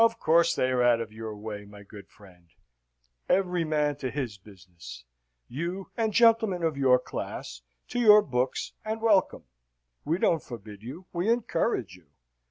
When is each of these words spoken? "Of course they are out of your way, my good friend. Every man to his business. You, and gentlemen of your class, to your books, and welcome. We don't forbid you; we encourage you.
"Of 0.03 0.17
course 0.19 0.55
they 0.55 0.71
are 0.71 0.81
out 0.81 0.99
of 0.99 1.11
your 1.13 1.35
way, 1.37 1.63
my 1.63 1.83
good 1.83 2.07
friend. 2.07 2.49
Every 3.29 3.63
man 3.63 3.97
to 3.97 4.09
his 4.09 4.35
business. 4.39 5.05
You, 5.47 5.91
and 5.95 6.11
gentlemen 6.11 6.63
of 6.63 6.75
your 6.75 6.97
class, 6.97 7.61
to 7.89 7.99
your 7.99 8.23
books, 8.23 8.73
and 8.83 8.99
welcome. 8.99 9.43
We 10.03 10.17
don't 10.17 10.41
forbid 10.41 10.81
you; 10.81 11.05
we 11.13 11.29
encourage 11.29 11.95
you. 11.97 12.07